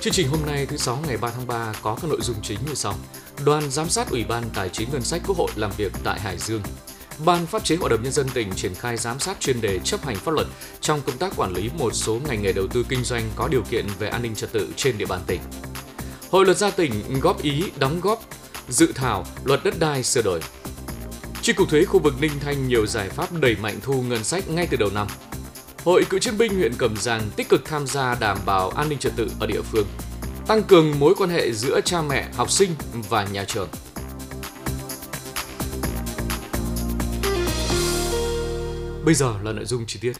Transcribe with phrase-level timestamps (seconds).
[0.00, 2.58] Chương trình hôm nay thứ sáu ngày 3 tháng 3 có các nội dung chính
[2.66, 2.94] như sau.
[3.44, 6.38] Đoàn giám sát Ủy ban Tài chính Ngân sách Quốc hội làm việc tại Hải
[6.38, 6.62] Dương.
[7.24, 10.04] Ban pháp chế Hội đồng Nhân dân tỉnh triển khai giám sát chuyên đề chấp
[10.04, 10.46] hành pháp luật
[10.80, 13.62] trong công tác quản lý một số ngành nghề đầu tư kinh doanh có điều
[13.70, 15.40] kiện về an ninh trật tự trên địa bàn tỉnh.
[16.30, 18.22] Hội luật gia tỉnh góp ý đóng góp
[18.68, 20.40] dự thảo luật đất đai sửa đổi.
[21.42, 24.48] Chi cục thuế khu vực Ninh Thanh nhiều giải pháp đẩy mạnh thu ngân sách
[24.48, 25.06] ngay từ đầu năm.
[25.86, 28.98] Hội cựu chiến binh huyện Cẩm Giang tích cực tham gia đảm bảo an ninh
[28.98, 29.86] trật tự ở địa phương,
[30.46, 32.70] tăng cường mối quan hệ giữa cha mẹ, học sinh
[33.08, 33.68] và nhà trường.
[39.04, 40.12] Bây giờ là nội dung chi tiết.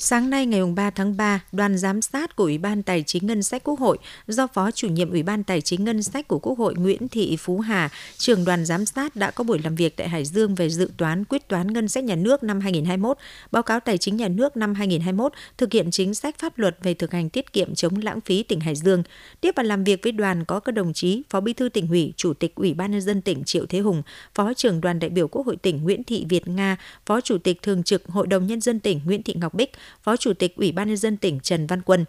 [0.00, 3.42] Sáng nay ngày 3 tháng 3, đoàn giám sát của Ủy ban Tài chính Ngân
[3.42, 6.58] sách Quốc hội do Phó chủ nhiệm Ủy ban Tài chính Ngân sách của Quốc
[6.58, 10.08] hội Nguyễn Thị Phú Hà, trưởng đoàn giám sát đã có buổi làm việc tại
[10.08, 13.18] Hải Dương về dự toán quyết toán ngân sách nhà nước năm 2021,
[13.50, 16.94] báo cáo tài chính nhà nước năm 2021, thực hiện chính sách pháp luật về
[16.94, 19.02] thực hành tiết kiệm chống lãng phí tỉnh Hải Dương.
[19.40, 22.12] Tiếp và làm việc với đoàn có các đồng chí Phó Bí thư tỉnh ủy,
[22.16, 24.02] Chủ tịch Ủy ban nhân dân tỉnh Triệu Thế Hùng,
[24.34, 27.62] Phó trưởng đoàn đại biểu Quốc hội tỉnh Nguyễn Thị Việt Nga, Phó Chủ tịch
[27.62, 29.72] thường trực Hội đồng nhân dân tỉnh Nguyễn Thị Ngọc Bích,
[30.02, 32.04] Phó Chủ tịch Ủy ban nhân dân tỉnh Trần Văn Quân.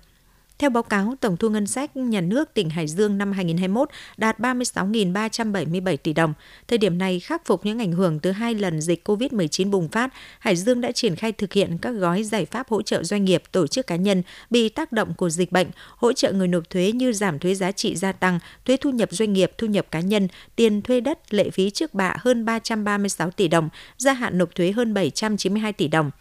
[0.59, 4.39] Theo báo cáo, tổng thu ngân sách nhà nước tỉnh Hải Dương năm 2021 đạt
[4.39, 6.33] 36.377 tỷ đồng.
[6.67, 10.13] Thời điểm này, khắc phục những ảnh hưởng từ hai lần dịch COVID-19 bùng phát,
[10.39, 13.44] Hải Dương đã triển khai thực hiện các gói giải pháp hỗ trợ doanh nghiệp,
[13.52, 16.91] tổ chức cá nhân bị tác động của dịch bệnh, hỗ trợ người nộp thuế
[16.91, 20.00] như giảm thuế giá trị gia tăng, thuế thu nhập doanh nghiệp, thu nhập cá
[20.00, 24.55] nhân, tiền thuê đất, lệ phí trước bạ hơn 336 tỷ đồng, gia hạn nộp
[24.55, 26.11] thuế hơn 792 tỷ đồng.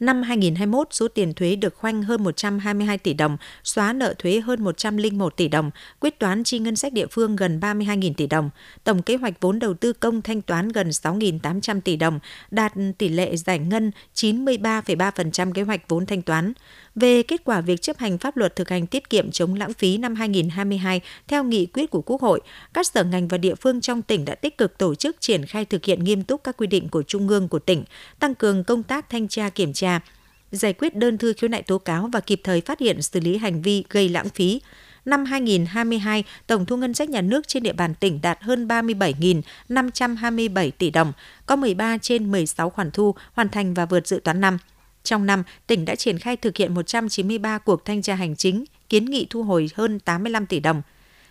[0.00, 4.64] Năm 2021, số tiền thuế được khoanh hơn 122 tỷ đồng, xóa nợ thuế hơn
[4.64, 8.50] 101 tỷ đồng, quyết toán chi ngân sách địa phương gần 32.000 tỷ đồng.
[8.84, 12.18] Tổng kế hoạch vốn đầu tư công thanh toán gần 6.800 tỷ đồng,
[12.50, 16.52] đạt tỷ lệ giải ngân 93,3% kế hoạch vốn thanh toán.
[16.94, 19.96] Về kết quả việc chấp hành pháp luật thực hành tiết kiệm chống lãng phí
[19.96, 22.40] năm 2022 theo nghị quyết của Quốc hội,
[22.74, 25.64] các sở ngành và địa phương trong tỉnh đã tích cực tổ chức triển khai
[25.64, 27.84] thực hiện nghiêm túc các quy định của Trung ương của tỉnh,
[28.18, 30.00] tăng cường công tác thanh tra kiểm tra,
[30.52, 33.36] giải quyết đơn thư khiếu nại tố cáo và kịp thời phát hiện xử lý
[33.36, 34.60] hành vi gây lãng phí.
[35.04, 40.70] Năm 2022, tổng thu ngân sách nhà nước trên địa bàn tỉnh đạt hơn 37.527
[40.78, 41.12] tỷ đồng,
[41.46, 44.58] có 13 trên 16 khoản thu hoàn thành và vượt dự toán năm.
[45.04, 49.04] Trong năm, tỉnh đã triển khai thực hiện 193 cuộc thanh tra hành chính, kiến
[49.04, 50.82] nghị thu hồi hơn 85 tỷ đồng.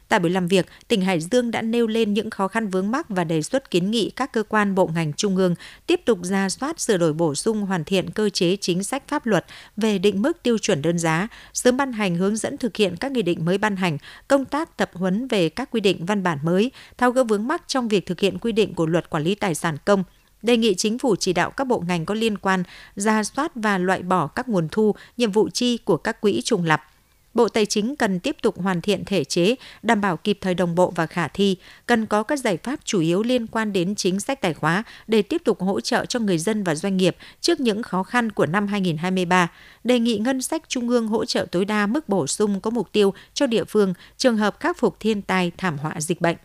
[0.10, 3.10] Tại buổi làm việc, tỉnh Hải Dương đã nêu lên những khó khăn vướng mắc
[3.10, 5.56] và đề xuất kiến nghị các cơ quan bộ ngành trung ương
[5.88, 9.26] tiếp tục ra soát sửa đổi bổ sung hoàn thiện cơ chế chính sách pháp
[9.26, 9.46] luật
[9.78, 13.12] về định mức tiêu chuẩn đơn giá, sớm ban hành hướng dẫn thực hiện các
[13.12, 13.98] nghị định mới ban hành,
[14.28, 17.64] công tác tập huấn về các quy định văn bản mới, thao gỡ vướng mắc
[17.68, 20.04] trong việc thực hiện quy định của luật quản lý tài sản công,
[20.44, 22.64] đề nghị chính phủ chỉ đạo các bộ ngành có liên quan
[22.96, 26.66] ra soát và loại bỏ các nguồn thu, nhiệm vụ chi của các quỹ trùng
[26.66, 26.82] lập.
[27.34, 30.76] Bộ Tài chính cần tiếp tục hoàn thiện thể chế, đảm bảo kịp thời đồng
[30.76, 34.20] bộ và khả thi, cần có các giải pháp chủ yếu liên quan đến chính
[34.20, 37.60] sách tài khóa để tiếp tục hỗ trợ cho người dân và doanh nghiệp trước
[37.60, 39.52] những khó khăn của năm 2023.
[39.84, 42.92] Đề nghị ngân sách trung ương hỗ trợ tối đa mức bổ sung có mục
[42.92, 46.38] tiêu cho địa phương trường hợp khắc phục thiên tai, thảm họa dịch bệnh.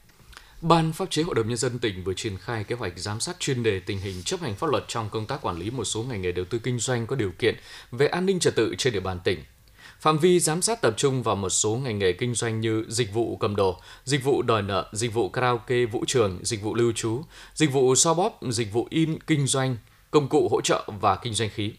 [0.61, 3.37] Ban pháp chế Hội đồng Nhân dân tỉnh vừa triển khai kế hoạch giám sát
[3.39, 6.03] chuyên đề tình hình chấp hành pháp luật trong công tác quản lý một số
[6.03, 7.57] ngành nghề đầu tư kinh doanh có điều kiện
[7.93, 9.39] về an ninh trật tự trên địa bàn tỉnh.
[10.01, 13.15] Phạm vi giám sát tập trung vào một số ngành nghề kinh doanh như dịch
[13.15, 16.93] vụ cầm đồ, dịch vụ đòi nợ, dịch vụ karaoke vũ trường, dịch vụ lưu
[16.93, 17.23] trú,
[17.55, 19.77] dịch vụ so bóp, dịch vụ in kinh doanh,
[20.11, 21.73] công cụ hỗ trợ và kinh doanh khí.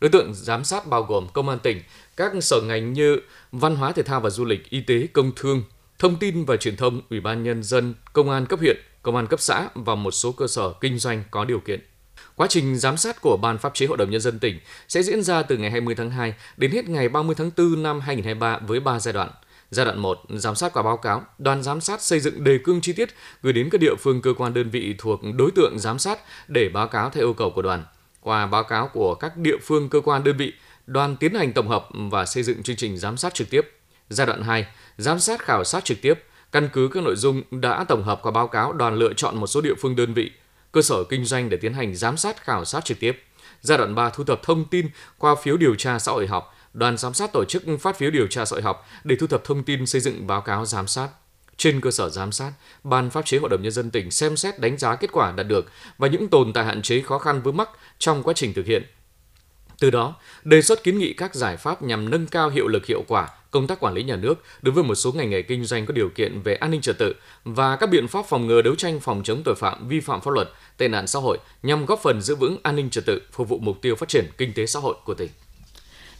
[0.00, 1.82] Đối tượng giám sát bao gồm công an tỉnh,
[2.16, 3.20] các sở ngành như
[3.52, 5.62] văn hóa thể thao và du lịch, y tế, công thương,
[6.04, 9.26] thông tin và truyền thông, ủy ban nhân dân, công an cấp huyện, công an
[9.26, 11.80] cấp xã và một số cơ sở kinh doanh có điều kiện.
[12.36, 15.22] Quá trình giám sát của Ban Pháp chế Hội đồng Nhân dân tỉnh sẽ diễn
[15.22, 18.80] ra từ ngày 20 tháng 2 đến hết ngày 30 tháng 4 năm 2023 với
[18.80, 19.30] 3 giai đoạn.
[19.70, 22.80] Giai đoạn 1, giám sát qua báo cáo, đoàn giám sát xây dựng đề cương
[22.80, 23.08] chi tiết
[23.42, 26.68] gửi đến các địa phương cơ quan đơn vị thuộc đối tượng giám sát để
[26.68, 27.84] báo cáo theo yêu cầu của đoàn.
[28.20, 30.52] Qua báo cáo của các địa phương cơ quan đơn vị,
[30.86, 33.70] đoàn tiến hành tổng hợp và xây dựng chương trình giám sát trực tiếp.
[34.14, 34.66] Giai đoạn 2,
[34.98, 38.32] giám sát khảo sát trực tiếp, căn cứ các nội dung đã tổng hợp qua
[38.32, 40.30] báo cáo đoàn lựa chọn một số địa phương đơn vị
[40.74, 43.22] cơ sở kinh doanh để tiến hành giám sát khảo sát trực tiếp.
[43.60, 44.88] Giai đoạn 3 thu thập thông tin
[45.18, 48.26] qua phiếu điều tra xã hội học, đoàn giám sát tổ chức phát phiếu điều
[48.26, 51.08] tra xã hội học để thu thập thông tin xây dựng báo cáo giám sát.
[51.56, 52.52] Trên cơ sở giám sát,
[52.84, 55.48] Ban pháp chế Hội đồng Nhân dân tỉnh xem xét đánh giá kết quả đạt
[55.48, 55.66] được
[55.98, 57.68] và những tồn tại hạn chế khó khăn vướng mắc
[57.98, 58.82] trong quá trình thực hiện.
[59.80, 63.04] Từ đó, đề xuất kiến nghị các giải pháp nhằm nâng cao hiệu lực hiệu
[63.08, 65.86] quả công tác quản lý nhà nước đối với một số ngành nghề kinh doanh
[65.86, 68.74] có điều kiện về an ninh trật tự và các biện pháp phòng ngừa đấu
[68.74, 72.00] tranh phòng chống tội phạm vi phạm pháp luật, tệ nạn xã hội nhằm góp
[72.02, 74.66] phần giữ vững an ninh trật tự, phục vụ mục tiêu phát triển kinh tế
[74.66, 75.30] xã hội của tỉnh.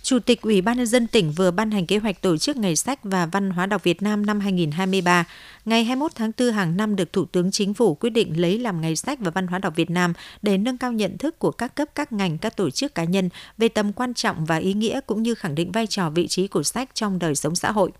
[0.04, 2.76] Chủ tịch Ủy ban nhân dân tỉnh vừa ban hành kế hoạch tổ chức Ngày
[2.76, 5.24] sách và Văn hóa đọc Việt Nam năm 2023.
[5.64, 8.80] Ngày 21 tháng 4 hàng năm được Thủ tướng Chính phủ quyết định lấy làm
[8.80, 10.12] Ngày sách và Văn hóa đọc Việt Nam
[10.42, 13.28] để nâng cao nhận thức của các cấp các ngành, các tổ chức cá nhân
[13.58, 16.48] về tầm quan trọng và ý nghĩa cũng như khẳng định vai trò vị trí
[16.48, 17.90] của sách trong đời sống xã hội.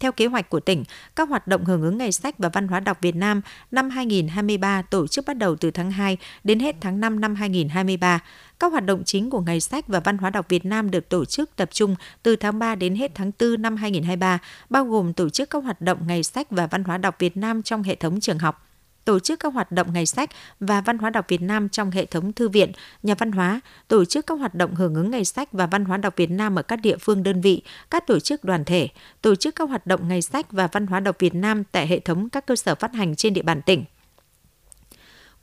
[0.00, 0.84] Theo kế hoạch của tỉnh,
[1.16, 4.82] các hoạt động hưởng ứng Ngày sách và Văn hóa đọc Việt Nam năm 2023
[4.82, 8.20] tổ chức bắt đầu từ tháng 2 đến hết tháng 5 năm 2023.
[8.60, 11.24] Các hoạt động chính của Ngày sách và Văn hóa đọc Việt Nam được tổ
[11.24, 14.38] chức tập trung từ tháng 3 đến hết tháng 4 năm 2023,
[14.70, 17.62] bao gồm tổ chức các hoạt động Ngày sách và Văn hóa đọc Việt Nam
[17.62, 18.63] trong hệ thống trường học,
[19.04, 20.30] tổ chức các hoạt động ngày sách
[20.60, 22.72] và văn hóa đọc Việt Nam trong hệ thống thư viện,
[23.02, 25.96] nhà văn hóa, tổ chức các hoạt động hưởng ứng ngày sách và văn hóa
[25.96, 28.88] đọc Việt Nam ở các địa phương đơn vị, các tổ chức đoàn thể,
[29.22, 32.00] tổ chức các hoạt động ngày sách và văn hóa đọc Việt Nam tại hệ
[32.00, 33.84] thống các cơ sở phát hành trên địa bàn tỉnh.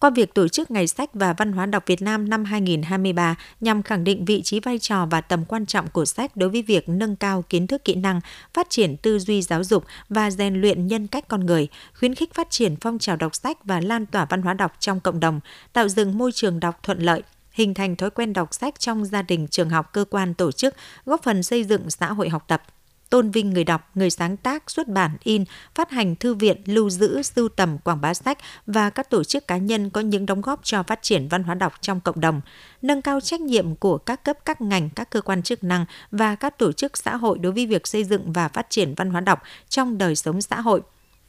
[0.01, 3.83] Qua việc tổ chức Ngày sách và Văn hóa đọc Việt Nam năm 2023 nhằm
[3.83, 6.89] khẳng định vị trí vai trò và tầm quan trọng của sách đối với việc
[6.89, 8.21] nâng cao kiến thức kỹ năng,
[8.53, 11.67] phát triển tư duy giáo dục và rèn luyện nhân cách con người,
[11.99, 14.99] khuyến khích phát triển phong trào đọc sách và lan tỏa văn hóa đọc trong
[14.99, 15.39] cộng đồng,
[15.73, 19.21] tạo dựng môi trường đọc thuận lợi, hình thành thói quen đọc sách trong gia
[19.21, 20.75] đình, trường học, cơ quan, tổ chức,
[21.05, 22.63] góp phần xây dựng xã hội học tập
[23.11, 26.89] tôn vinh người đọc, người sáng tác, xuất bản, in, phát hành thư viện, lưu
[26.89, 30.41] giữ, sưu tầm, quảng bá sách và các tổ chức cá nhân có những đóng
[30.41, 32.41] góp cho phát triển văn hóa đọc trong cộng đồng,
[32.81, 36.35] nâng cao trách nhiệm của các cấp các ngành, các cơ quan chức năng và
[36.35, 39.21] các tổ chức xã hội đối với việc xây dựng và phát triển văn hóa
[39.21, 40.81] đọc trong đời sống xã hội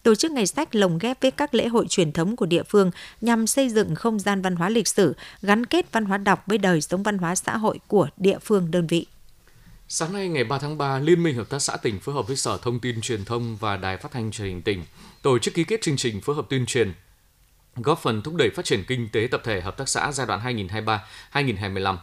[0.02, 2.90] tổ chức ngày sách lồng ghép với các lễ hội truyền thống của địa phương
[3.20, 6.58] nhằm xây dựng không gian văn hóa lịch sử, gắn kết văn hóa đọc với
[6.58, 9.06] đời sống văn hóa xã hội của địa phương đơn vị.
[9.94, 12.36] Sáng nay ngày 3 tháng 3, Liên minh Hợp tác xã tỉnh phối hợp với
[12.36, 14.84] Sở Thông tin Truyền thông và Đài Phát thanh Truyền hình tỉnh
[15.22, 16.92] tổ chức ký kết chương trình phối hợp tuyên truyền
[17.76, 20.68] góp phần thúc đẩy phát triển kinh tế tập thể hợp tác xã giai đoạn
[21.32, 21.96] 2023-2025.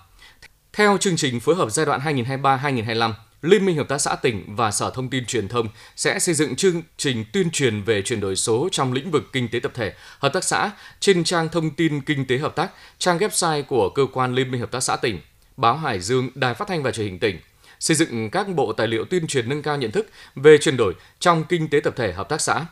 [0.74, 4.72] Theo chương trình phối hợp giai đoạn 2023-2025, Liên minh Hợp tác xã tỉnh và
[4.72, 8.36] Sở Thông tin Truyền thông sẽ xây dựng chương trình tuyên truyền về chuyển đổi
[8.36, 12.02] số trong lĩnh vực kinh tế tập thể, hợp tác xã trên trang thông tin
[12.02, 15.20] kinh tế hợp tác, trang website của cơ quan Liên minh Hợp tác xã tỉnh,
[15.58, 17.40] báo Hải Dương, Đài Phát thanh và Truyền hình tỉnh,
[17.80, 20.94] xây dựng các bộ tài liệu tuyên truyền nâng cao nhận thức về chuyển đổi
[21.20, 22.66] trong kinh tế tập thể hợp tác xã,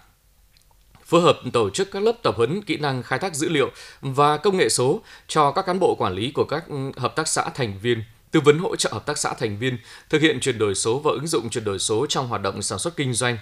[1.06, 3.72] phối hợp tổ chức các lớp tập huấn kỹ năng khai thác dữ liệu
[4.02, 6.64] và công nghệ số cho các cán bộ quản lý của các
[6.98, 9.78] hợp tác xã thành viên, tư vấn hỗ trợ hợp tác xã thành viên
[10.10, 12.80] thực hiện chuyển đổi số và ứng dụng chuyển đổi số trong hoạt động sản
[12.80, 13.38] xuất kinh doanh.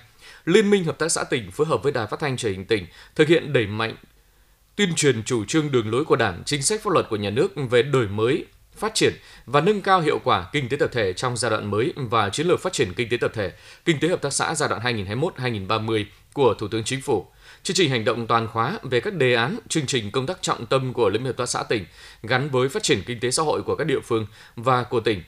[0.46, 2.86] Liên minh Hợp tác xã tỉnh phối hợp với Đài Phát thanh Truyền hình tỉnh
[3.16, 3.96] thực hiện đẩy mạnh
[4.76, 7.52] tuyên truyền chủ trương đường lối của Đảng, chính sách pháp luật của nhà nước
[7.70, 8.46] về đổi mới,
[8.78, 9.14] phát triển
[9.46, 12.48] và nâng cao hiệu quả kinh tế tập thể trong giai đoạn mới và chiến
[12.48, 13.52] lược phát triển kinh tế tập thể,
[13.86, 17.28] kinh tế hợp tác xã giai đoạn 2021-2030 của Thủ tướng Chính phủ.
[17.64, 20.66] Chương trình hành động toàn khóa về các đề án, chương trình công tác trọng
[20.66, 21.86] tâm của Liên hợp tác xã tỉnh
[22.24, 25.24] gắn với phát triển kinh tế xã hội của các địa phương và của tỉnh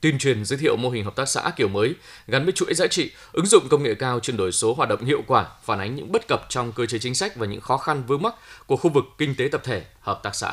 [0.00, 1.94] tuyên truyền giới thiệu mô hình hợp tác xã kiểu mới
[2.26, 5.04] gắn với chuỗi giá trị, ứng dụng công nghệ cao chuyển đổi số hoạt động
[5.04, 7.76] hiệu quả, phản ánh những bất cập trong cơ chế chính sách và những khó
[7.76, 8.34] khăn vướng mắc
[8.66, 10.52] của khu vực kinh tế tập thể, hợp tác xã.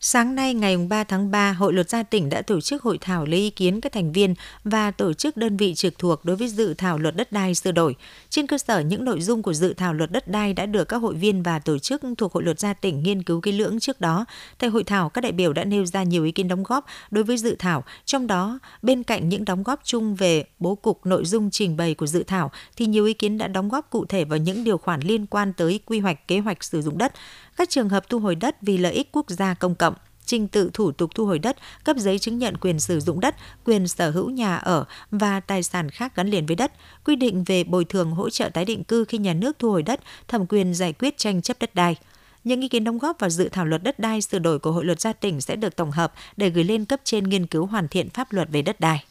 [0.00, 3.24] Sáng nay ngày 3 tháng 3, Hội luật gia tỉnh đã tổ chức hội thảo
[3.26, 4.34] lấy ý kiến các thành viên
[4.64, 7.72] và tổ chức đơn vị trực thuộc đối với dự thảo luật đất đai sửa
[7.72, 7.96] đổi.
[8.30, 10.96] Trên cơ sở những nội dung của dự thảo luật đất đai đã được các
[10.96, 14.00] hội viên và tổ chức thuộc Hội luật gia tỉnh nghiên cứu kỹ lưỡng trước
[14.00, 14.24] đó.
[14.58, 17.24] Tại hội thảo, các đại biểu đã nêu ra nhiều ý kiến đóng góp đối
[17.24, 21.24] với dự thảo, trong đó bên cạnh những đóng góp chung về bố cục nội
[21.24, 24.24] dung trình bày của dự thảo thì nhiều ý kiến đã đóng góp cụ thể
[24.24, 27.12] vào những điều khoản liên quan tới quy hoạch kế hoạch sử dụng đất,
[27.56, 29.94] các trường hợp thu hồi đất vì lợi ích quốc gia công cộng,
[30.24, 33.34] trình tự thủ tục thu hồi đất, cấp giấy chứng nhận quyền sử dụng đất,
[33.64, 36.72] quyền sở hữu nhà ở và tài sản khác gắn liền với đất,
[37.04, 39.82] quy định về bồi thường hỗ trợ tái định cư khi nhà nước thu hồi
[39.82, 41.96] đất, thẩm quyền giải quyết tranh chấp đất đai.
[42.44, 44.84] Những ý kiến đóng góp vào dự thảo luật đất đai sửa đổi của Hội
[44.84, 47.88] luật gia tỉnh sẽ được tổng hợp để gửi lên cấp trên nghiên cứu hoàn
[47.88, 49.04] thiện pháp luật về đất đai.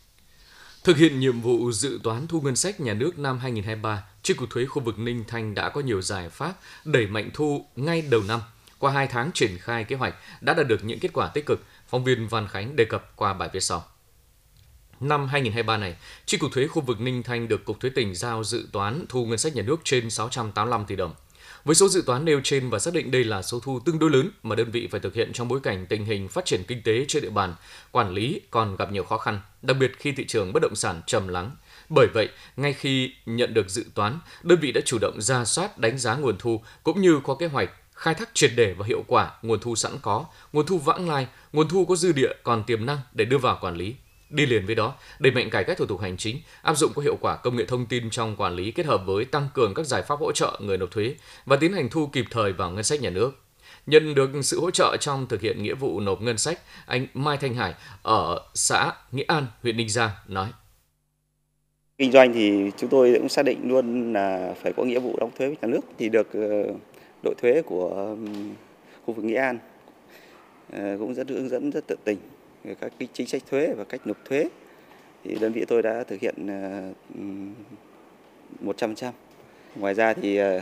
[0.85, 4.49] Thực hiện nhiệm vụ dự toán thu ngân sách nhà nước năm 2023, Chi cục
[4.49, 6.53] thuế khu vực Ninh Thanh đã có nhiều giải pháp
[6.85, 8.39] đẩy mạnh thu ngay đầu năm.
[8.79, 11.63] Qua 2 tháng triển khai kế hoạch đã đạt được những kết quả tích cực,
[11.87, 13.85] phóng viên Văn Khánh đề cập qua bài viết sau.
[14.99, 18.43] Năm 2023 này, Chi cục thuế khu vực Ninh Thanh được Cục Thuế tỉnh giao
[18.43, 21.13] dự toán thu ngân sách nhà nước trên 685 tỷ đồng.
[21.65, 24.09] Với số dự toán nêu trên và xác định đây là số thu tương đối
[24.09, 26.81] lớn mà đơn vị phải thực hiện trong bối cảnh tình hình phát triển kinh
[26.83, 27.55] tế trên địa bàn,
[27.91, 31.01] quản lý còn gặp nhiều khó khăn, đặc biệt khi thị trường bất động sản
[31.07, 31.51] trầm lắng.
[31.89, 35.77] Bởi vậy, ngay khi nhận được dự toán, đơn vị đã chủ động ra soát
[35.77, 39.03] đánh giá nguồn thu cũng như có kế hoạch khai thác triệt để và hiệu
[39.07, 42.63] quả nguồn thu sẵn có, nguồn thu vãng lai, nguồn thu có dư địa còn
[42.63, 43.95] tiềm năng để đưa vào quản lý.
[44.29, 47.01] Đi liền với đó, đẩy mạnh cải cách thủ tục hành chính, áp dụng có
[47.01, 49.85] hiệu quả công nghệ thông tin trong quản lý kết hợp với tăng cường các
[49.85, 51.15] giải pháp hỗ trợ người nộp thuế
[51.45, 53.31] và tiến hành thu kịp thời vào ngân sách nhà nước.
[53.85, 57.37] Nhận được sự hỗ trợ trong thực hiện nghĩa vụ nộp ngân sách, anh Mai
[57.37, 60.47] Thanh Hải ở xã Nghĩa An, huyện Ninh Giang nói.
[61.97, 65.31] Kinh doanh thì chúng tôi cũng xác định luôn là phải có nghĩa vụ đóng
[65.37, 66.73] thuế với nhà nước thì được ờ,
[67.23, 68.15] đội thuế của
[69.05, 69.59] khu vực Nghĩa An
[70.73, 72.17] ờ, cũng rất hướng dẫn rất tận tình
[72.81, 74.49] các cái chính sách thuế và cách nộp thuế
[75.23, 76.91] thì đơn vị tôi đã thực hiện ờ,
[78.65, 79.11] 100%.
[79.75, 80.61] Ngoài ra thì ờ,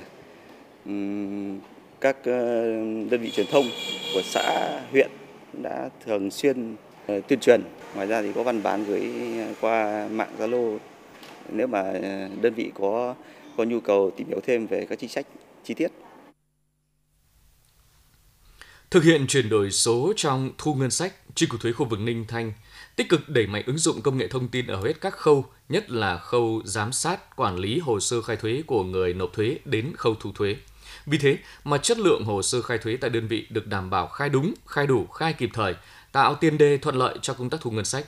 [2.01, 2.63] các ờ,
[3.09, 3.65] đơn vị truyền thông
[4.13, 5.09] của xã, huyện
[5.63, 6.75] đã thường xuyên
[7.27, 7.61] tuyên truyền.
[7.95, 9.11] Ngoài ra thì có văn bản gửi
[9.61, 10.77] qua mạng Zalo
[11.51, 11.93] nếu mà
[12.41, 13.15] đơn vị có
[13.57, 15.25] có nhu cầu tìm hiểu thêm về các chính sách
[15.63, 15.91] chi tiết.
[18.93, 22.25] Thực hiện chuyển đổi số trong thu ngân sách, Chi cục thuế khu vực Ninh
[22.27, 22.53] Thanh
[22.95, 25.89] tích cực đẩy mạnh ứng dụng công nghệ thông tin ở hết các khâu, nhất
[25.91, 29.93] là khâu giám sát, quản lý hồ sơ khai thuế của người nộp thuế đến
[29.97, 30.55] khâu thu thuế.
[31.05, 34.07] Vì thế mà chất lượng hồ sơ khai thuế tại đơn vị được đảm bảo
[34.07, 35.75] khai đúng, khai đủ, khai kịp thời,
[36.11, 38.05] tạo tiền đề thuận lợi cho công tác thu ngân sách.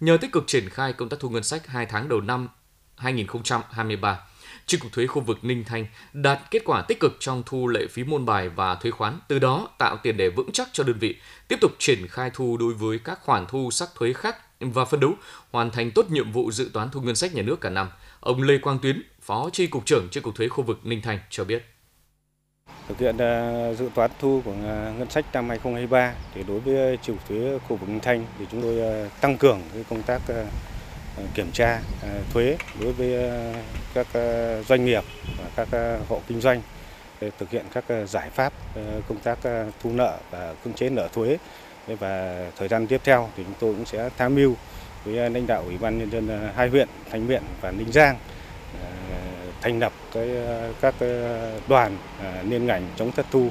[0.00, 2.48] Nhờ tích cực triển khai công tác thu ngân sách 2 tháng đầu năm
[2.96, 4.20] 2023,
[4.66, 7.86] Chi cục thuế khu vực Ninh Thanh đạt kết quả tích cực trong thu lệ
[7.90, 10.96] phí môn bài và thuế khoán, từ đó tạo tiền đề vững chắc cho đơn
[10.98, 11.16] vị
[11.48, 15.00] tiếp tục triển khai thu đối với các khoản thu sắc thuế khác và phân
[15.00, 15.12] đấu
[15.52, 17.88] hoàn thành tốt nhiệm vụ dự toán thu ngân sách nhà nước cả năm.
[18.20, 21.18] Ông Lê Quang Tuyến, Phó Chi cục trưởng Chi cục thuế khu vực Ninh Thanh
[21.30, 21.64] cho biết.
[22.88, 26.98] Thực hiện à, dự toán thu của à, ngân sách năm 2023 thì đối với
[27.02, 30.02] chi cục thuế khu vực Ninh Thanh thì chúng tôi à, tăng cường cái công
[30.02, 30.20] tác
[31.34, 33.52] kiểm tra à, thuế đối với à,
[33.94, 35.04] các à, doanh nghiệp
[35.38, 36.62] và các hộ kinh doanh
[37.20, 38.52] để thực hiện các giải pháp
[39.08, 39.38] công tác
[39.82, 41.36] thu nợ và cưỡng chế nợ thuế.
[41.86, 44.54] Và thời gian tiếp theo thì chúng tôi cũng sẽ tham mưu
[45.04, 48.18] với lãnh đạo ủy ban nhân dân hai huyện, Thanh Miện và Ninh Giang
[49.60, 50.28] thành lập cái
[50.80, 50.94] các
[51.68, 51.98] đoàn
[52.48, 53.48] liên ngành chống thất thu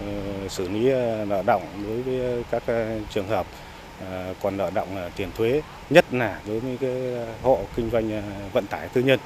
[0.00, 0.06] ờ,
[0.48, 0.90] xử lý
[1.26, 2.62] nợ động đối với các
[3.10, 3.46] trường hợp
[4.00, 8.12] Ờ, còn nợ động tiền thuế, nhất là đối với cái ờ, hộ kinh doanh
[8.12, 9.18] ờ, vận tải tư nhân.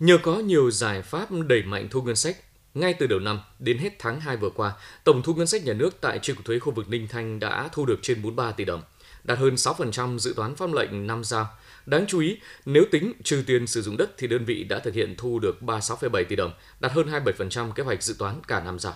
[0.00, 2.36] Nhờ có nhiều giải pháp đẩy mạnh thu ngân sách,
[2.74, 4.72] ngay từ đầu năm đến hết tháng 2 vừa qua,
[5.04, 7.68] tổng thu ngân sách nhà nước tại chi cục thuế khu vực Ninh Thanh đã
[7.72, 8.82] thu được trên 43 tỷ đồng,
[9.24, 11.46] đạt hơn 6% dự toán pháp lệnh năm giao.
[11.86, 14.94] Đáng chú ý, nếu tính trừ tiền sử dụng đất thì đơn vị đã thực
[14.94, 18.78] hiện thu được 36,7 tỷ đồng, đạt hơn 27% kế hoạch dự toán cả năm
[18.78, 18.94] giao.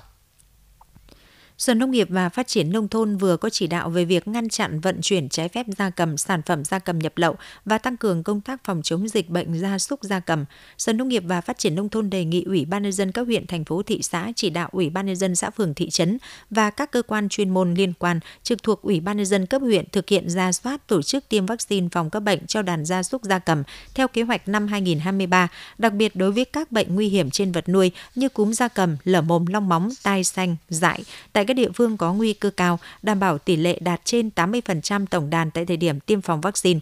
[1.59, 4.49] Sở Nông nghiệp và Phát triển Nông thôn vừa có chỉ đạo về việc ngăn
[4.49, 7.97] chặn vận chuyển trái phép gia cầm, sản phẩm gia cầm nhập lậu và tăng
[7.97, 10.45] cường công tác phòng chống dịch bệnh gia súc gia cầm.
[10.79, 13.27] Sở Nông nghiệp và Phát triển Nông thôn đề nghị Ủy ban nhân dân các
[13.27, 16.19] huyện, thành phố, thị xã chỉ đạo Ủy ban nhân dân xã phường, thị trấn
[16.51, 19.63] và các cơ quan chuyên môn liên quan trực thuộc Ủy ban nhân dân cấp
[19.63, 23.03] huyện thực hiện ra soát tổ chức tiêm vaccine phòng các bệnh cho đàn gia
[23.03, 23.63] súc gia cầm
[23.95, 25.49] theo kế hoạch năm 2023,
[25.79, 28.97] đặc biệt đối với các bệnh nguy hiểm trên vật nuôi như cúm gia cầm,
[29.05, 32.79] lở mồm long móng, tai xanh, dại tại các địa phương có nguy cơ cao,
[33.03, 36.81] đảm bảo tỷ lệ đạt trên 80% tổng đàn tại thời điểm tiêm phòng vaccine.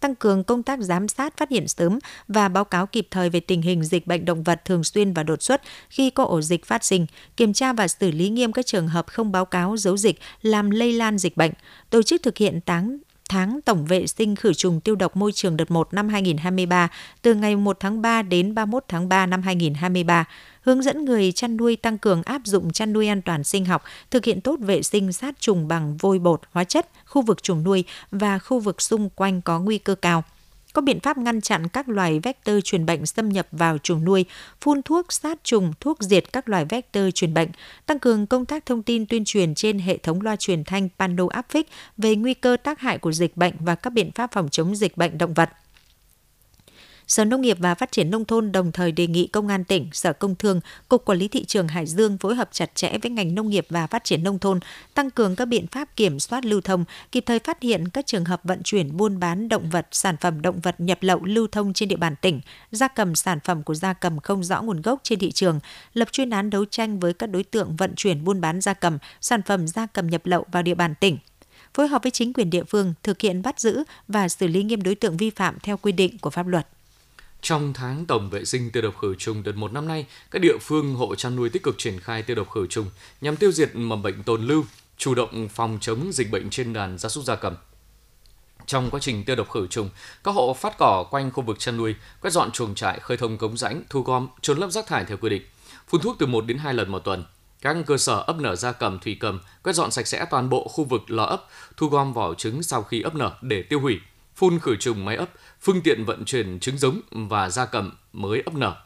[0.00, 1.98] Tăng cường công tác giám sát phát hiện sớm
[2.28, 5.22] và báo cáo kịp thời về tình hình dịch bệnh động vật thường xuyên và
[5.22, 8.66] đột xuất khi có ổ dịch phát sinh, kiểm tra và xử lý nghiêm các
[8.66, 11.52] trường hợp không báo cáo giấu dịch làm lây lan dịch bệnh,
[11.90, 12.98] tổ chức thực hiện táng
[13.28, 16.88] tháng tổng vệ sinh khử trùng tiêu độc môi trường đợt 1 năm 2023
[17.22, 20.24] từ ngày 1 tháng 3 đến 31 tháng 3 năm 2023
[20.66, 23.82] hướng dẫn người chăn nuôi tăng cường áp dụng chăn nuôi an toàn sinh học,
[24.10, 27.64] thực hiện tốt vệ sinh sát trùng bằng vôi bột, hóa chất, khu vực chuồng
[27.64, 30.24] nuôi và khu vực xung quanh có nguy cơ cao
[30.76, 34.24] có biện pháp ngăn chặn các loài vector truyền bệnh xâm nhập vào chuồng nuôi,
[34.60, 37.48] phun thuốc sát trùng, thuốc diệt các loài vector truyền bệnh,
[37.86, 41.24] tăng cường công tác thông tin tuyên truyền trên hệ thống loa truyền thanh pano
[41.30, 44.48] áp phích về nguy cơ tác hại của dịch bệnh và các biện pháp phòng
[44.48, 45.50] chống dịch bệnh động vật.
[47.06, 49.88] Sở Nông nghiệp và Phát triển Nông thôn đồng thời đề nghị Công an tỉnh,
[49.92, 53.10] Sở Công Thương, Cục Quản lý Thị trường Hải Dương phối hợp chặt chẽ với
[53.10, 54.60] ngành nông nghiệp và phát triển nông thôn,
[54.94, 58.24] tăng cường các biện pháp kiểm soát lưu thông, kịp thời phát hiện các trường
[58.24, 61.72] hợp vận chuyển buôn bán động vật, sản phẩm động vật nhập lậu lưu thông
[61.72, 65.00] trên địa bàn tỉnh, gia cầm sản phẩm của gia cầm không rõ nguồn gốc
[65.02, 65.60] trên thị trường,
[65.94, 68.98] lập chuyên án đấu tranh với các đối tượng vận chuyển buôn bán gia cầm,
[69.20, 71.18] sản phẩm gia cầm nhập lậu vào địa bàn tỉnh
[71.74, 74.82] phối hợp với chính quyền địa phương thực hiện bắt giữ và xử lý nghiêm
[74.82, 76.66] đối tượng vi phạm theo quy định của pháp luật.
[77.46, 80.58] Trong tháng tổng vệ sinh tiêu độc khử trùng đợt một năm nay, các địa
[80.60, 83.70] phương hộ chăn nuôi tích cực triển khai tiêu độc khử trùng nhằm tiêu diệt
[83.74, 84.64] mầm bệnh tồn lưu,
[84.96, 87.54] chủ động phòng chống dịch bệnh trên đàn gia súc gia cầm.
[88.66, 89.90] Trong quá trình tiêu độc khử trùng,
[90.24, 93.38] các hộ phát cỏ quanh khu vực chăn nuôi, quét dọn chuồng trại, khơi thông
[93.38, 95.42] cống rãnh, thu gom, trôn lấp rác thải theo quy định,
[95.88, 97.24] phun thuốc từ 1 đến 2 lần một tuần.
[97.60, 100.68] Các cơ sở ấp nở gia cầm, thủy cầm quét dọn sạch sẽ toàn bộ
[100.68, 104.00] khu vực lò ấp, thu gom vỏ trứng sau khi ấp nở để tiêu hủy,
[104.36, 105.28] phun khử trùng máy ấp,
[105.66, 108.76] phương tiện vận chuyển trứng giống và gia cầm mới ấp nở.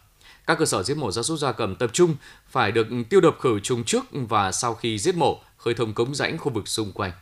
[0.47, 2.17] Các cơ sở giết mổ gia súc gia cầm tập trung
[2.51, 6.15] phải được tiêu độc khử trùng trước và sau khi giết mổ, khơi thông cống
[6.15, 7.13] rãnh khu vực xung quanh.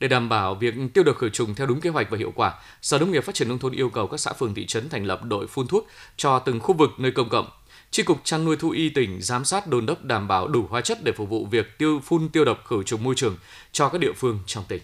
[0.00, 2.54] Để đảm bảo việc tiêu độc khử trùng theo đúng kế hoạch và hiệu quả,
[2.82, 5.04] Sở Nông nghiệp Phát triển nông thôn yêu cầu các xã phường thị trấn thành
[5.04, 7.48] lập đội phun thuốc cho từng khu vực nơi công cộng.
[7.90, 10.80] Chi cục chăn nuôi thú y tỉnh giám sát đôn đốc đảm bảo đủ hóa
[10.80, 13.36] chất để phục vụ việc tiêu phun tiêu độc khử trùng môi trường
[13.72, 14.82] cho các địa phương trong tỉnh.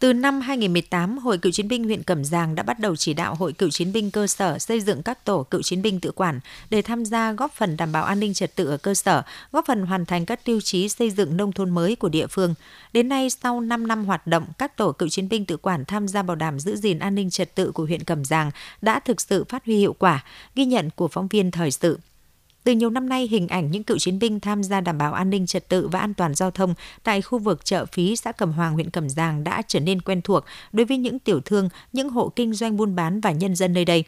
[0.00, 3.34] Từ năm 2018, Hội Cựu chiến binh huyện Cẩm Giàng đã bắt đầu chỉ đạo
[3.34, 6.40] Hội Cựu chiến binh cơ sở xây dựng các tổ cựu chiến binh tự quản
[6.70, 9.66] để tham gia góp phần đảm bảo an ninh trật tự ở cơ sở, góp
[9.66, 12.54] phần hoàn thành các tiêu chí xây dựng nông thôn mới của địa phương.
[12.92, 16.08] Đến nay, sau 5 năm hoạt động, các tổ cựu chiến binh tự quản tham
[16.08, 18.50] gia bảo đảm giữ gìn an ninh trật tự của huyện Cẩm Giàng
[18.82, 20.24] đã thực sự phát huy hiệu quả,
[20.54, 21.98] ghi nhận của phóng viên thời sự.
[22.68, 25.30] Từ nhiều năm nay, hình ảnh những cựu chiến binh tham gia đảm bảo an
[25.30, 28.52] ninh trật tự và an toàn giao thông tại khu vực chợ phí xã Cẩm
[28.52, 32.10] Hoàng, huyện Cẩm Giàng đã trở nên quen thuộc đối với những tiểu thương, những
[32.10, 34.04] hộ kinh doanh buôn bán và nhân dân nơi đây.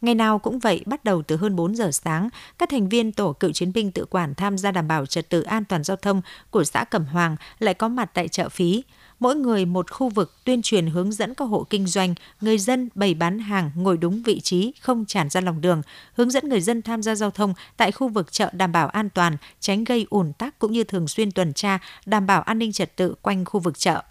[0.00, 3.32] Ngày nào cũng vậy, bắt đầu từ hơn 4 giờ sáng, các thành viên tổ
[3.32, 6.22] cựu chiến binh tự quản tham gia đảm bảo trật tự an toàn giao thông
[6.50, 8.82] của xã Cẩm Hoàng lại có mặt tại chợ phí
[9.22, 12.88] mỗi người một khu vực tuyên truyền hướng dẫn các hộ kinh doanh, người dân
[12.94, 15.82] bày bán hàng ngồi đúng vị trí, không tràn ra lòng đường,
[16.14, 19.08] hướng dẫn người dân tham gia giao thông tại khu vực chợ đảm bảo an
[19.10, 22.72] toàn, tránh gây ủn tắc cũng như thường xuyên tuần tra, đảm bảo an ninh
[22.72, 24.02] trật tự quanh khu vực chợ.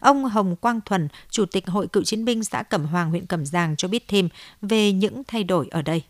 [0.00, 3.46] Ông Hồng Quang Thuần, Chủ tịch Hội Cựu chiến binh xã Cẩm Hoàng, huyện Cẩm
[3.46, 4.28] Giàng cho biết thêm
[4.62, 6.02] về những thay đổi ở đây.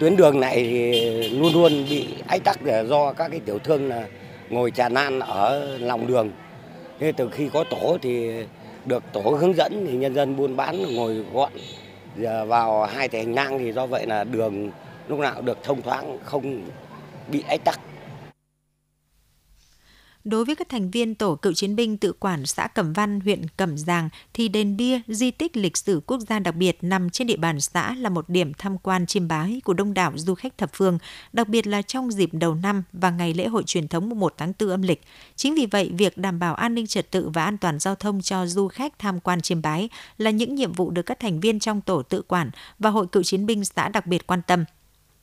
[0.00, 4.08] Tuyến đường này thì luôn luôn bị ách tắc do các cái tiểu thương là
[4.50, 6.30] ngồi tràn lan ở lòng đường
[7.00, 8.30] Thế từ khi có tổ thì
[8.84, 11.52] được tổ hướng dẫn thì nhân dân buôn bán, ngồi gọn.
[12.16, 14.70] Giờ vào hai thẻ hành lang thì do vậy là đường
[15.08, 16.62] lúc nào được thông thoáng, không
[17.30, 17.80] bị ách tắc.
[20.26, 23.48] Đối với các thành viên tổ cựu chiến binh tự quản xã Cẩm Văn, huyện
[23.56, 27.26] Cẩm Giàng thì đền bia di tích lịch sử quốc gia đặc biệt nằm trên
[27.26, 30.58] địa bàn xã là một điểm tham quan chiêm bái của đông đảo du khách
[30.58, 30.98] thập phương,
[31.32, 34.52] đặc biệt là trong dịp đầu năm và ngày lễ hội truyền thống 1 tháng
[34.60, 35.02] 4 âm lịch.
[35.36, 38.22] Chính vì vậy, việc đảm bảo an ninh trật tự và an toàn giao thông
[38.22, 41.58] cho du khách tham quan chiêm bái là những nhiệm vụ được các thành viên
[41.58, 44.64] trong tổ tự quản và hội cựu chiến binh xã đặc biệt quan tâm.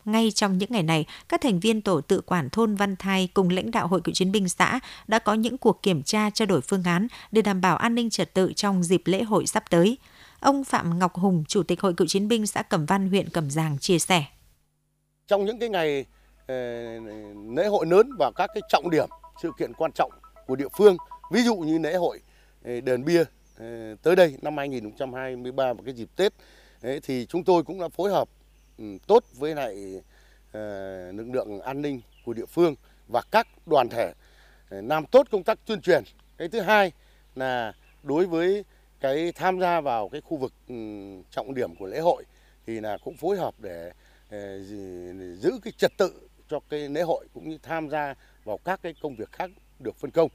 [0.06, 3.50] Ngay trong những ngày này, các thành viên tổ tự quản thôn Văn Thai cùng
[3.50, 6.62] lãnh đạo Hội cựu chiến binh xã đã có những cuộc kiểm tra trao đổi
[6.62, 9.98] phương án để đảm bảo an ninh trật tự trong dịp lễ hội sắp tới.
[10.39, 13.50] Ông Phạm Ngọc Hùng, Chủ tịch Hội cựu chiến binh xã Cẩm Văn, huyện Cẩm
[13.50, 14.24] Giàng chia sẻ.
[15.28, 16.06] Trong những cái ngày
[16.48, 16.56] ờ,
[17.56, 19.10] lễ hội lớn và các cái trọng điểm,
[19.42, 20.12] sự kiện quan trọng
[20.48, 20.98] của địa phương,
[21.32, 22.20] ví dụ như lễ hội
[22.63, 23.24] ờ, đền bia
[23.58, 26.34] ờ, tới đây năm 2023 và cái dịp Tết
[27.04, 28.30] thì chúng tôi cũng đã phối hợp
[28.78, 30.02] Ừ, tốt với lại
[30.52, 32.76] ờ, lực lượng an ninh của địa phương
[33.08, 34.14] và các đoàn thể
[34.70, 36.04] ờ, làm tốt công tác tuyên truyền.
[36.38, 36.92] Cái thứ hai
[37.36, 38.64] là đối với
[39.00, 40.76] cái tham gia vào cái khu vực ừ,
[41.30, 42.24] trọng điểm của lễ hội
[42.68, 43.92] thì là cũng phối hợp ờ,
[44.30, 48.80] để giữ cái trật tự cho cái lễ hội cũng như tham gia vào các
[48.84, 50.30] cái công việc khác được phân công.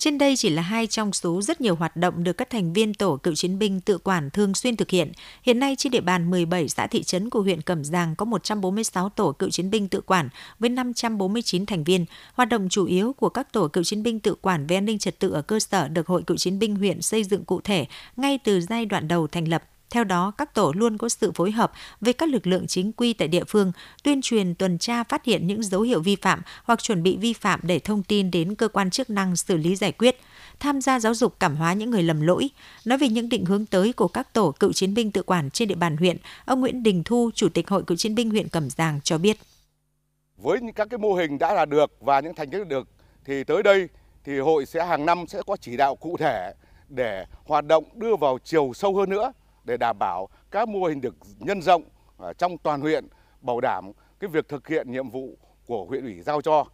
[0.00, 2.94] Trên đây chỉ là hai trong số rất nhiều hoạt động được các thành viên
[2.94, 5.12] tổ cựu chiến binh tự quản thường xuyên thực hiện.
[5.42, 9.08] Hiện nay trên địa bàn 17 xã thị trấn của huyện Cẩm Giàng có 146
[9.08, 12.04] tổ cựu chiến binh tự quản với 549 thành viên.
[12.34, 14.98] Hoạt động chủ yếu của các tổ cựu chiến binh tự quản về an ninh
[14.98, 17.86] trật tự ở cơ sở được Hội cựu chiến binh huyện xây dựng cụ thể
[18.16, 21.50] ngay từ giai đoạn đầu thành lập theo đó, các tổ luôn có sự phối
[21.50, 23.72] hợp với các lực lượng chính quy tại địa phương,
[24.02, 27.32] tuyên truyền tuần tra phát hiện những dấu hiệu vi phạm hoặc chuẩn bị vi
[27.32, 30.16] phạm để thông tin đến cơ quan chức năng xử lý giải quyết
[30.60, 32.50] tham gia giáo dục cảm hóa những người lầm lỗi.
[32.84, 35.68] Nói về những định hướng tới của các tổ cựu chiến binh tự quản trên
[35.68, 38.70] địa bàn huyện, ông Nguyễn Đình Thu, Chủ tịch Hội cựu chiến binh huyện Cẩm
[38.70, 39.36] Giàng cho biết.
[40.36, 42.88] Với những các cái mô hình đã là được và những thành tích được
[43.24, 43.88] thì tới đây
[44.24, 46.52] thì hội sẽ hàng năm sẽ có chỉ đạo cụ thể
[46.88, 49.32] để hoạt động đưa vào chiều sâu hơn nữa
[49.70, 51.82] để đảm bảo các mô hình được nhân rộng
[52.18, 53.06] à, trong toàn huyện,
[53.40, 56.64] bảo đảm cái việc thực hiện nhiệm vụ của huyện ủy giao cho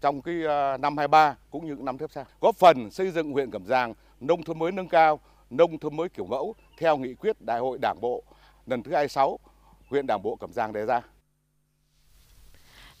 [0.00, 2.24] trong cái à, năm 23 cũng như năm tiếp theo.
[2.40, 6.08] Góp phần xây dựng huyện Cẩm Giang nông thôn mới nâng cao, nông thôn mới
[6.08, 8.22] kiểu mẫu theo nghị quyết Đại hội Đảng bộ
[8.66, 9.38] lần thứ 26
[9.88, 11.02] huyện Đảng bộ Cẩm Giang đề ra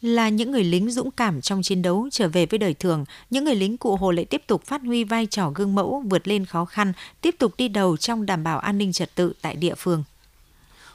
[0.02, 3.44] là những người lính dũng cảm trong chiến đấu trở về với đời thường, những
[3.44, 6.44] người lính cụ Hồ lại tiếp tục phát huy vai trò gương mẫu, vượt lên
[6.44, 9.74] khó khăn, tiếp tục đi đầu trong đảm bảo an ninh trật tự tại địa
[9.74, 10.04] phương.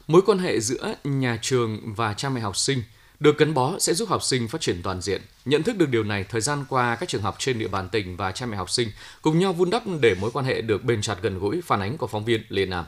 [0.07, 2.83] Mối quan hệ giữa nhà trường và cha mẹ học sinh
[3.19, 5.21] được gắn bó sẽ giúp học sinh phát triển toàn diện.
[5.45, 8.17] Nhận thức được điều này, thời gian qua các trường học trên địa bàn tỉnh
[8.17, 11.01] và cha mẹ học sinh cùng nhau vun đắp để mối quan hệ được bền
[11.01, 12.85] chặt gần gũi, phản ánh của phóng viên Lê Nam.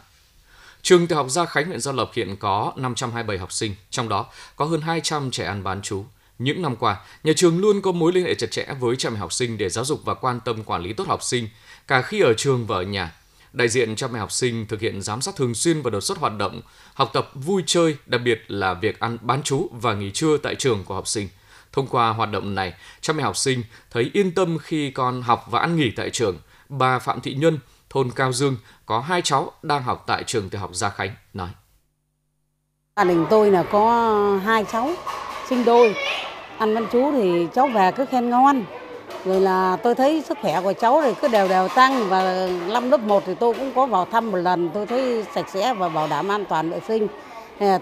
[0.84, 4.26] Trường tiểu học Gia Khánh huyện Gia Lộc hiện có 527 học sinh, trong đó
[4.56, 6.06] có hơn 200 trẻ ăn bán chú.
[6.40, 9.18] Những năm qua, nhà trường luôn có mối liên hệ chặt chẽ với cha mẹ
[9.18, 11.50] học sinh để giáo dục và quan tâm quản lý tốt học sinh,
[11.88, 13.12] cả khi ở trường và ở nhà.
[13.54, 16.18] Đại diện cha mẹ học sinh thực hiện giám sát thường xuyên và đột xuất
[16.18, 16.62] hoạt động,
[16.94, 20.56] học tập, vui chơi, đặc biệt là việc ăn bán trú và nghỉ trưa tại
[20.56, 21.30] trường của học sinh.
[21.72, 25.46] Thông qua hoạt động này, cha mẹ học sinh thấy yên tâm khi con học
[25.50, 26.38] và ăn nghỉ tại trường.
[26.70, 27.60] Bà Phạm Thị Nhân,
[27.94, 31.50] thôn Cao Dương, có hai cháu đang học tại trường tiểu học Gia Khánh, nói.
[32.96, 34.10] Gia đình tôi là có
[34.46, 34.90] hai cháu
[35.50, 35.96] sinh đôi.
[36.58, 38.64] Ăn văn chú thì cháu về cứ khen ngon.
[39.26, 42.92] Rồi là tôi thấy sức khỏe của cháu thì cứ đều đều tăng và năm
[42.92, 44.70] lớp 1 thì tôi cũng có vào thăm một lần.
[44.74, 47.08] Tôi thấy sạch sẽ và bảo đảm an toàn vệ sinh.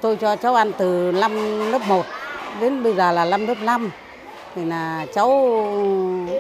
[0.02, 1.32] Tôi cho cháu ăn từ năm
[1.72, 2.06] lớp 1
[2.60, 3.92] đến bây giờ là năm lớp 5.
[4.56, 5.30] Thì là cháu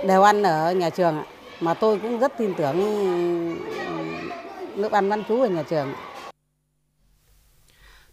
[0.07, 1.23] đều ăn ở nhà trường ạ.
[1.61, 2.77] Mà tôi cũng rất tin tưởng
[4.75, 5.93] lớp ăn bán chú ở nhà trường.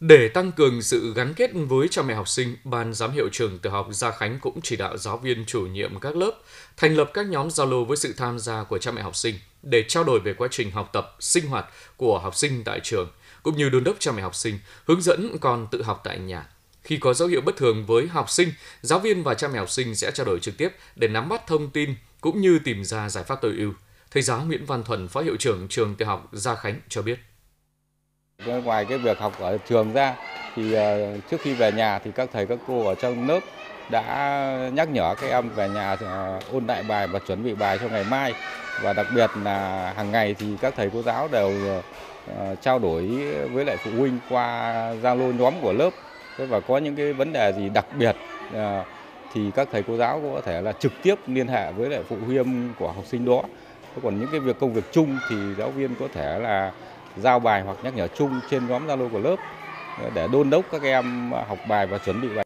[0.00, 3.58] Để tăng cường sự gắn kết với cha mẹ học sinh, Ban giám hiệu trường
[3.58, 6.32] tiểu học Gia Khánh cũng chỉ đạo giáo viên chủ nhiệm các lớp
[6.76, 9.84] thành lập các nhóm Zalo với sự tham gia của cha mẹ học sinh để
[9.88, 13.10] trao đổi về quá trình học tập, sinh hoạt của học sinh tại trường,
[13.42, 16.46] cũng như đôn đốc cha mẹ học sinh hướng dẫn con tự học tại nhà.
[16.82, 19.70] Khi có dấu hiệu bất thường với học sinh, giáo viên và cha mẹ học
[19.70, 23.08] sinh sẽ trao đổi trực tiếp để nắm bắt thông tin cũng như tìm ra
[23.08, 23.72] giải pháp tối ưu.
[24.10, 27.18] Thầy giáo Nguyễn Văn Thuần, Phó Hiệu trưởng trường tiểu học Gia Khánh cho biết.
[28.64, 30.16] Ngoài cái việc học ở trường ra
[30.56, 33.40] thì ờ, trước khi về nhà thì các thầy các cô ở trong lớp
[33.90, 37.78] đã nhắc nhở các em về nhà ờ, ôn lại bài và chuẩn bị bài
[37.78, 38.34] cho ngày mai
[38.82, 41.52] và đặc biệt là hàng ngày thì các thầy cô giáo đều
[42.36, 43.06] ờ, trao đổi
[43.52, 45.90] với lại phụ huynh qua Zalo nhóm của lớp
[46.38, 48.16] và có những cái vấn đề gì đặc biệt
[49.32, 52.16] thì các thầy cô giáo có thể là trực tiếp liên hệ với lại phụ
[52.26, 53.42] huynh của học sinh đó.
[54.02, 56.72] Còn những cái việc công việc chung thì giáo viên có thể là
[57.16, 59.36] giao bài hoặc nhắc nhở chung trên nhóm Zalo của lớp
[60.02, 62.44] ờ, để đôn đốc các em học bài và chuẩn bị bài.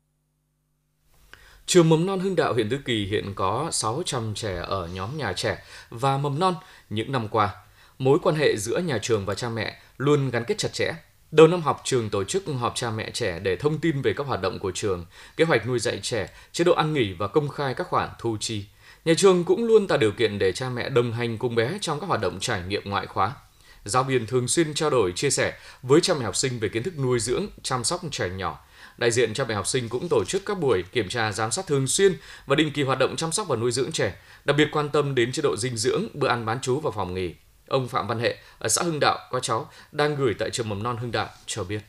[1.66, 5.32] Trường mầm non Hưng Đạo huyện Tứ Kỳ hiện có 600 trẻ ở nhóm nhà
[5.32, 5.58] trẻ
[5.90, 6.54] và mầm non
[6.90, 7.54] những năm qua.
[7.98, 10.92] Mối quan hệ giữa nhà trường và cha mẹ luôn gắn kết chặt chẽ.
[11.32, 14.26] Đầu năm học, trường tổ chức họp cha mẹ trẻ để thông tin về các
[14.26, 17.48] hoạt động của trường, kế hoạch nuôi dạy trẻ, chế độ ăn nghỉ và công
[17.48, 18.64] khai các khoản thu chi.
[19.04, 22.00] Nhà trường cũng luôn tạo điều kiện để cha mẹ đồng hành cùng bé trong
[22.00, 23.32] các hoạt động trải nghiệm ngoại khóa.
[23.84, 26.82] Giáo viên thường xuyên trao đổi, chia sẻ với cha mẹ học sinh về kiến
[26.82, 28.64] thức nuôi dưỡng, chăm sóc trẻ nhỏ.
[28.98, 31.66] Đại diện cha mẹ học sinh cũng tổ chức các buổi kiểm tra giám sát
[31.66, 32.16] thường xuyên
[32.46, 34.14] và định kỳ hoạt động chăm sóc và nuôi dưỡng trẻ,
[34.44, 37.14] đặc biệt quan tâm đến chế độ dinh dưỡng, bữa ăn bán trú và phòng
[37.14, 37.34] nghỉ.
[37.68, 40.82] Ông Phạm Văn Hệ ở xã Hưng Đạo có cháu đang gửi tại trường mầm
[40.82, 41.80] non Hưng Đạo cho biết.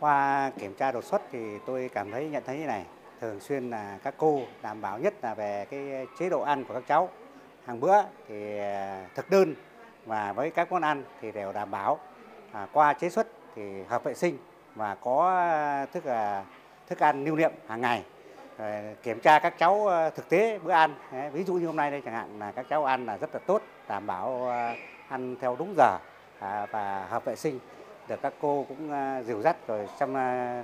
[0.00, 2.84] Qua kiểm tra đột xuất thì tôi cảm thấy nhận thấy như này,
[3.20, 6.74] thường xuyên là các cô đảm bảo nhất là về cái chế độ ăn của
[6.74, 7.10] các cháu.
[7.66, 9.54] Hàng bữa thì à, thực đơn
[10.04, 12.00] và với các món ăn thì đều đảm bảo
[12.52, 14.38] à, qua chế xuất thì hợp vệ sinh
[14.74, 16.44] và có à, thức là
[16.86, 18.04] thức ăn lưu niệm hàng ngày
[18.58, 20.94] Ờ, kiểm tra các cháu ờ, thực tế bữa ăn
[21.32, 23.40] ví dụ như hôm nay đây chẳng hạn là các cháu ăn là rất là
[23.46, 24.74] tốt, đảm bảo ờ,
[25.08, 25.98] ăn theo đúng giờ
[26.38, 27.58] à, và hợp vệ sinh.
[28.08, 28.90] Được các cô cũng
[29.26, 30.14] dìu dắt rồi chăm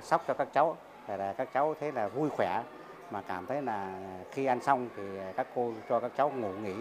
[0.03, 0.77] sóc cho các cháu
[1.07, 2.63] để là các cháu thấy là vui khỏe.
[3.11, 3.87] Mà cảm thấy là
[4.31, 5.03] khi ăn xong thì
[5.37, 6.75] các cô cho các cháu ngủ nghỉ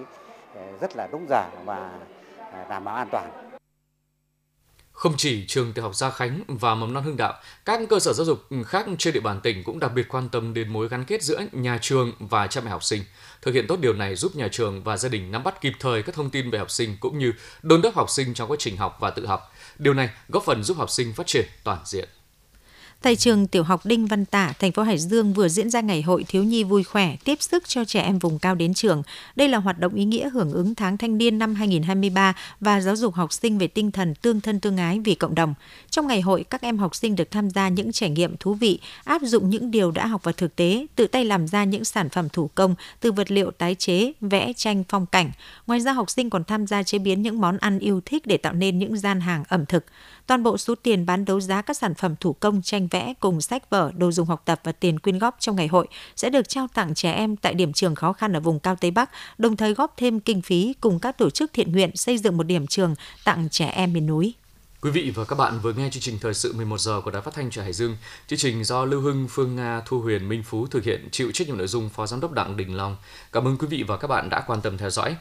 [0.80, 1.90] rất là đúng giờ và
[2.68, 3.51] đảm bảo an toàn.
[4.92, 8.12] Không chỉ trường tiểu học Gia Khánh và mầm non Hưng Đạo, các cơ sở
[8.12, 11.04] giáo dục khác trên địa bàn tỉnh cũng đặc biệt quan tâm đến mối gắn
[11.04, 13.02] kết giữa nhà trường và cha mẹ học sinh.
[13.42, 16.02] Thực hiện tốt điều này giúp nhà trường và gia đình nắm bắt kịp thời
[16.02, 18.76] các thông tin về học sinh cũng như đôn đốc học sinh trong quá trình
[18.76, 19.54] học và tự học.
[19.78, 22.08] Điều này góp phần giúp học sinh phát triển toàn diện.
[23.02, 26.02] Tại trường tiểu học Đinh Văn Tả, thành phố Hải Dương vừa diễn ra ngày
[26.02, 29.02] hội thiếu nhi vui khỏe, tiếp sức cho trẻ em vùng cao đến trường.
[29.36, 32.96] Đây là hoạt động ý nghĩa hưởng ứng tháng thanh niên năm 2023 và giáo
[32.96, 35.54] dục học sinh về tinh thần tương thân tương ái vì cộng đồng.
[35.90, 38.78] Trong ngày hội, các em học sinh được tham gia những trải nghiệm thú vị,
[39.04, 42.08] áp dụng những điều đã học vào thực tế, tự tay làm ra những sản
[42.08, 45.30] phẩm thủ công từ vật liệu tái chế, vẽ tranh phong cảnh.
[45.66, 48.36] Ngoài ra, học sinh còn tham gia chế biến những món ăn yêu thích để
[48.36, 49.84] tạo nên những gian hàng ẩm thực.
[50.26, 53.40] Toàn bộ số tiền bán đấu giá các sản phẩm thủ công tranh vẽ cùng
[53.40, 56.48] sách vở, đồ dùng học tập và tiền quyên góp trong ngày hội sẽ được
[56.48, 59.56] trao tặng trẻ em tại điểm trường khó khăn ở vùng cao Tây Bắc, đồng
[59.56, 62.66] thời góp thêm kinh phí cùng các tổ chức thiện nguyện xây dựng một điểm
[62.66, 64.34] trường tặng trẻ em miền núi.
[64.82, 67.22] Quý vị và các bạn vừa nghe chương trình thời sự 11 giờ của Đài
[67.22, 67.96] Phát thanh trẻ Hải Dương.
[68.26, 71.48] Chương trình do Lưu Hưng, Phương Nga, Thu Huyền, Minh Phú thực hiện, chịu trách
[71.48, 72.96] nhiệm nội dung Phó Giám đốc Đặng Đình Long.
[73.32, 75.16] Cảm ơn quý vị và các bạn đã quan tâm theo dõi.